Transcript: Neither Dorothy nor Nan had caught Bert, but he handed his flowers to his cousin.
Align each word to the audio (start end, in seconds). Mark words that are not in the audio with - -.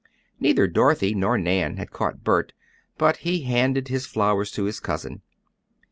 Neither 0.39 0.65
Dorothy 0.65 1.13
nor 1.13 1.37
Nan 1.37 1.77
had 1.77 1.91
caught 1.91 2.23
Bert, 2.23 2.53
but 2.97 3.17
he 3.17 3.41
handed 3.43 3.87
his 3.89 4.07
flowers 4.07 4.49
to 4.53 4.63
his 4.63 4.79
cousin. 4.79 5.21